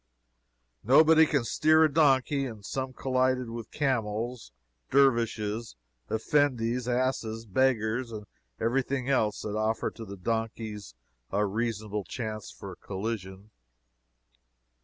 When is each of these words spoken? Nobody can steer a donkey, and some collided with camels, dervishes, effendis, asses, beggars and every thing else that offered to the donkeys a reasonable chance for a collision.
Nobody 0.83 1.27
can 1.27 1.43
steer 1.43 1.83
a 1.83 1.93
donkey, 1.93 2.47
and 2.47 2.65
some 2.65 2.91
collided 2.91 3.51
with 3.51 3.69
camels, 3.69 4.51
dervishes, 4.89 5.75
effendis, 6.09 6.87
asses, 6.87 7.45
beggars 7.45 8.11
and 8.11 8.25
every 8.59 8.81
thing 8.81 9.09
else 9.11 9.41
that 9.43 9.55
offered 9.55 9.95
to 9.97 10.05
the 10.05 10.17
donkeys 10.17 10.95
a 11.31 11.45
reasonable 11.45 12.03
chance 12.03 12.49
for 12.49 12.71
a 12.71 12.75
collision. 12.77 13.51